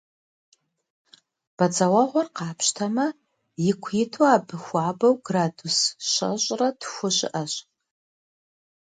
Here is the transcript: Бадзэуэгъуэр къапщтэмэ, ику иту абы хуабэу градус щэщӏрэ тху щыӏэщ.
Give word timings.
Бадзэуэгъуэр 1.57 2.27
къапщтэмэ, 2.37 3.07
ику 3.71 3.91
иту 4.01 4.23
абы 4.35 4.55
хуабэу 4.63 5.15
градус 5.27 5.79
щэщӏрэ 6.09 6.69
тху 6.81 7.07
щыӏэщ. 7.17 7.53